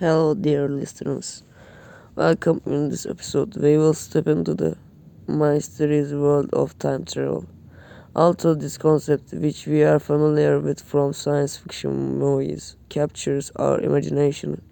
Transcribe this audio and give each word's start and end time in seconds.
Hello, 0.00 0.32
dear 0.32 0.66
listeners. 0.66 1.42
Welcome 2.16 2.62
in 2.64 2.88
this 2.88 3.04
episode. 3.04 3.54
We 3.54 3.76
will 3.76 3.92
step 3.92 4.28
into 4.28 4.54
the 4.54 4.78
mysterious 5.26 6.12
world 6.12 6.48
of 6.54 6.78
time 6.78 7.04
travel. 7.04 7.44
Although 8.16 8.54
this 8.54 8.78
concept, 8.78 9.34
which 9.34 9.66
we 9.66 9.82
are 9.82 9.98
familiar 9.98 10.58
with 10.58 10.80
from 10.80 11.12
science 11.12 11.58
fiction 11.58 12.18
movies, 12.18 12.76
captures 12.88 13.52
our 13.56 13.78
imagination, 13.78 14.62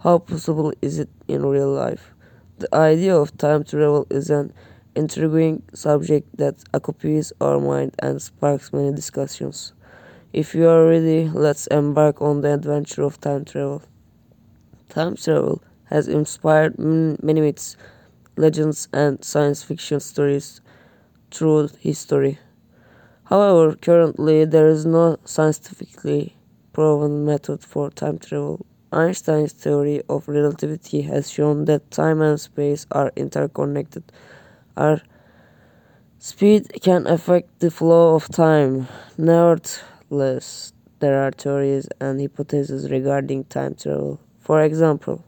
how 0.00 0.18
possible 0.18 0.74
is 0.82 0.98
it 0.98 1.08
in 1.26 1.46
real 1.46 1.72
life? 1.72 2.12
The 2.58 2.68
idea 2.74 3.16
of 3.16 3.38
time 3.38 3.64
travel 3.64 4.06
is 4.10 4.28
an 4.28 4.52
intriguing 4.94 5.62
subject 5.72 6.36
that 6.36 6.56
occupies 6.74 7.32
our 7.40 7.58
mind 7.58 7.94
and 8.00 8.20
sparks 8.20 8.74
many 8.74 8.92
discussions. 8.94 9.72
If 10.34 10.54
you 10.54 10.68
are 10.68 10.86
ready, 10.86 11.30
let's 11.30 11.66
embark 11.68 12.20
on 12.20 12.42
the 12.42 12.52
adventure 12.52 13.04
of 13.04 13.18
time 13.18 13.46
travel. 13.46 13.80
Time 14.88 15.16
travel 15.16 15.62
has 15.84 16.08
inspired 16.08 16.78
many 16.78 17.40
myths, 17.40 17.76
legends, 18.36 18.88
and 18.92 19.24
science 19.24 19.62
fiction 19.62 20.00
stories 20.00 20.60
through 21.30 21.68
history. 21.80 22.38
However, 23.24 23.74
currently 23.74 24.44
there 24.44 24.68
is 24.68 24.86
no 24.86 25.16
scientifically 25.24 26.36
proven 26.72 27.24
method 27.24 27.62
for 27.62 27.90
time 27.90 28.18
travel. 28.18 28.64
Einstein's 28.92 29.52
theory 29.52 30.02
of 30.08 30.28
relativity 30.28 31.02
has 31.02 31.30
shown 31.30 31.64
that 31.64 31.90
time 31.90 32.22
and 32.22 32.40
space 32.40 32.86
are 32.92 33.12
interconnected. 33.16 34.04
Our 34.76 35.02
speed 36.18 36.70
can 36.82 37.06
affect 37.06 37.58
the 37.58 37.70
flow 37.70 38.14
of 38.14 38.28
time. 38.28 38.86
Nevertheless, 39.18 40.72
there 41.00 41.20
are 41.22 41.32
theories 41.32 41.88
and 42.00 42.20
hypotheses 42.20 42.90
regarding 42.90 43.44
time 43.44 43.74
travel. 43.74 44.20
For 44.46 44.62
example, 44.62 45.24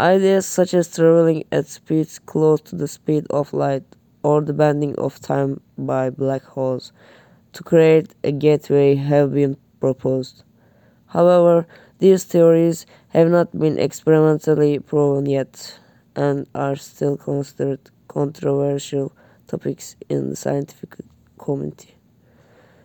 ideas 0.00 0.46
such 0.46 0.72
as 0.72 0.90
traveling 0.90 1.44
at 1.52 1.66
speeds 1.66 2.18
close 2.18 2.62
to 2.62 2.74
the 2.74 2.88
speed 2.88 3.26
of 3.28 3.52
light 3.52 3.84
or 4.22 4.40
the 4.40 4.54
bending 4.54 4.96
of 4.96 5.20
time 5.20 5.60
by 5.76 6.08
black 6.08 6.42
holes 6.42 6.90
to 7.52 7.62
create 7.62 8.14
a 8.24 8.32
gateway 8.32 8.94
have 8.94 9.34
been 9.34 9.58
proposed. 9.78 10.42
However, 11.08 11.66
these 11.98 12.24
theories 12.24 12.86
have 13.08 13.28
not 13.28 13.52
been 13.52 13.78
experimentally 13.78 14.78
proven 14.78 15.26
yet 15.26 15.78
and 16.14 16.46
are 16.54 16.76
still 16.76 17.18
considered 17.18 17.90
controversial 18.08 19.12
topics 19.48 19.96
in 20.08 20.30
the 20.30 20.36
scientific 20.36 20.96
community. 21.36 21.96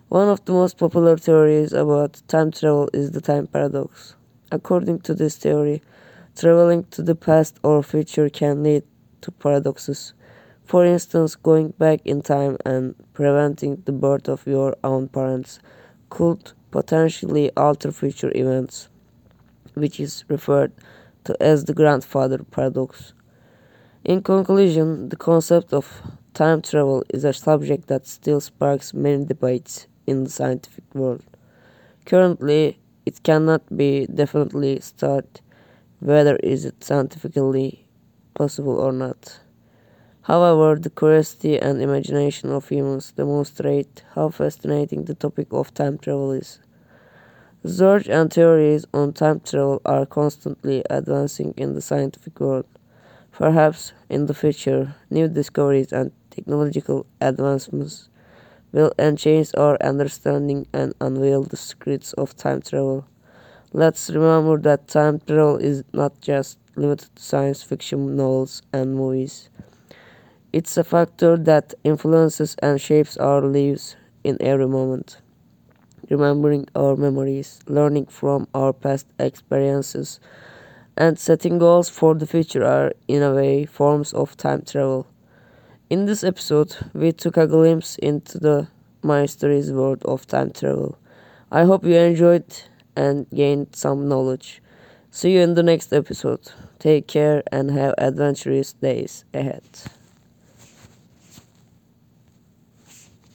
One 0.09 0.27
of 0.27 0.43
the 0.43 0.51
most 0.51 0.77
popular 0.77 1.15
theories 1.15 1.71
about 1.71 2.21
time 2.27 2.51
travel 2.51 2.89
is 2.91 3.11
the 3.11 3.21
time 3.21 3.47
paradox. 3.47 4.15
According 4.51 4.99
to 5.01 5.13
this 5.13 5.37
theory, 5.37 5.81
traveling 6.35 6.83
to 6.91 7.01
the 7.01 7.15
past 7.15 7.57
or 7.63 7.81
future 7.81 8.29
can 8.29 8.63
lead 8.63 8.83
to 9.21 9.31
paradoxes. 9.31 10.13
For 10.65 10.85
instance, 10.85 11.35
going 11.35 11.69
back 11.69 12.01
in 12.05 12.21
time 12.21 12.57
and 12.65 12.95
preventing 13.13 13.83
the 13.85 13.91
birth 13.91 14.27
of 14.27 14.45
your 14.45 14.75
own 14.83 15.07
parents 15.07 15.59
could 16.09 16.51
potentially 16.71 17.51
alter 17.55 17.91
future 17.91 18.31
events, 18.35 18.89
which 19.73 19.99
is 19.99 20.25
referred 20.27 20.73
to 21.23 21.35
as 21.41 21.65
the 21.65 21.73
grandfather 21.73 22.39
paradox. 22.39 23.13
In 24.03 24.21
conclusion, 24.21 25.09
the 25.09 25.15
concept 25.15 25.73
of 25.73 26.01
time 26.33 26.61
travel 26.61 27.03
is 27.09 27.23
a 27.23 27.33
subject 27.33 27.87
that 27.87 28.07
still 28.07 28.41
sparks 28.41 28.93
many 28.93 29.25
debates 29.25 29.87
in 30.07 30.23
the 30.23 30.29
scientific 30.29 30.83
world. 30.93 31.23
Currently, 32.05 32.80
it 33.05 33.23
cannot 33.23 33.63
be 33.77 34.07
definitely 34.07 34.79
stated 34.79 35.41
whether 35.99 36.35
is 36.37 36.65
it 36.65 36.83
scientifically 36.83 37.85
possible 38.33 38.79
or 38.79 38.91
not. 38.91 39.39
However, 40.23 40.79
the 40.79 40.89
curiosity 40.89 41.59
and 41.59 41.81
imagination 41.81 42.51
of 42.51 42.69
humans 42.69 43.13
demonstrate 43.13 44.03
how 44.15 44.29
fascinating 44.29 45.05
the 45.05 45.15
topic 45.15 45.47
of 45.51 45.73
time 45.73 45.97
travel 45.99 46.31
is. 46.31 46.59
Research 47.63 48.07
and 48.07 48.31
theories 48.31 48.85
on 48.93 49.13
time 49.13 49.39
travel 49.39 49.81
are 49.83 50.05
constantly 50.05 50.83
advancing 50.91 51.55
in 51.57 51.73
the 51.73 51.81
scientific 51.81 52.39
world. 52.39 52.67
Perhaps 53.31 53.93
in 54.09 54.27
the 54.27 54.35
future, 54.35 54.95
new 55.09 55.27
discoveries 55.27 55.91
and 55.91 56.11
technological 56.29 57.07
advancements 57.19 58.09
will 58.71 58.93
enhance 58.99 59.53
our 59.55 59.77
understanding 59.81 60.67
and 60.73 60.93
unveil 61.01 61.43
the 61.43 61.57
secrets 61.57 62.13
of 62.13 62.35
time 62.35 62.61
travel. 62.61 63.05
Let's 63.73 64.09
remember 64.09 64.57
that 64.59 64.87
time 64.87 65.19
travel 65.19 65.57
is 65.57 65.83
not 65.93 66.19
just 66.21 66.57
limited 66.75 67.15
to 67.15 67.21
science 67.21 67.63
fiction 67.63 68.15
novels 68.15 68.61
and 68.73 68.95
movies. 68.95 69.49
It's 70.53 70.77
a 70.77 70.83
factor 70.83 71.37
that 71.37 71.73
influences 71.83 72.55
and 72.61 72.79
shapes 72.79 73.17
our 73.17 73.41
lives 73.41 73.95
in 74.23 74.37
every 74.41 74.67
moment. 74.67 75.17
Remembering 76.09 76.67
our 76.75 76.95
memories, 76.95 77.59
learning 77.67 78.07
from 78.07 78.47
our 78.53 78.73
past 78.73 79.07
experiences, 79.17 80.19
and 80.97 81.17
setting 81.19 81.59
goals 81.59 81.89
for 81.89 82.15
the 82.15 82.27
future 82.27 82.65
are, 82.65 82.93
in 83.07 83.23
a 83.23 83.33
way, 83.33 83.65
forms 83.65 84.13
of 84.13 84.37
time 84.37 84.61
travel. 84.63 85.07
In 85.91 86.05
this 86.05 86.23
episode, 86.23 86.73
we 86.93 87.11
took 87.11 87.35
a 87.35 87.45
glimpse 87.45 87.97
into 87.97 88.37
the 88.39 88.69
mysterious 89.03 89.71
world 89.71 90.01
of 90.05 90.25
time 90.25 90.51
travel. 90.51 90.97
I 91.51 91.65
hope 91.65 91.83
you 91.83 91.95
enjoyed 91.95 92.45
and 92.95 93.29
gained 93.31 93.75
some 93.75 94.07
knowledge. 94.07 94.61
See 95.09 95.33
you 95.33 95.41
in 95.41 95.55
the 95.55 95.63
next 95.63 95.91
episode. 95.91 96.49
Take 96.79 97.07
care 97.07 97.43
and 97.51 97.71
have 97.71 97.95
adventurous 97.97 98.71
days 98.71 99.25
ahead. 99.33 99.63